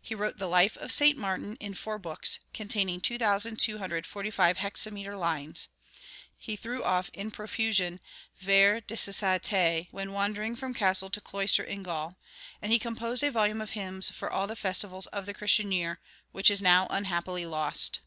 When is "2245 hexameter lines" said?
3.02-5.68